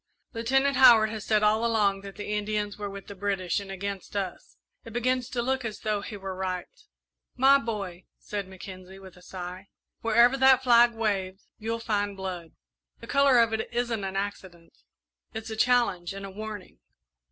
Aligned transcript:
"Lieutenant 0.33 0.77
Howard 0.77 1.11
has 1.11 1.23
said 1.23 1.43
all 1.43 1.63
along 1.63 2.01
that 2.01 2.15
the 2.15 2.31
Indians 2.33 2.75
were 2.75 2.89
with 2.89 3.05
the 3.05 3.13
British 3.13 3.59
and 3.59 3.69
against 3.71 4.15
us. 4.15 4.57
It 4.83 4.93
begins 4.93 5.29
to 5.29 5.43
look 5.43 5.63
as 5.63 5.81
though 5.81 6.01
he 6.01 6.17
were 6.17 6.33
right." 6.33 6.65
"My 7.35 7.59
boy," 7.59 8.05
said 8.17 8.47
Mackenzie, 8.47 8.97
with 8.97 9.15
a 9.15 9.21
sigh, 9.21 9.67
"wherever 9.99 10.37
that 10.37 10.63
flag 10.63 10.95
waves, 10.95 11.45
you'll 11.59 11.77
find 11.77 12.17
blood. 12.17 12.53
The 12.99 13.05
colour 13.05 13.37
of 13.37 13.53
it 13.53 13.71
isn't 13.71 14.03
an 14.03 14.15
accident 14.15 14.73
it's 15.35 15.51
a 15.51 15.55
challenge 15.55 16.13
and 16.15 16.25
a 16.25 16.31
warning." 16.31 16.79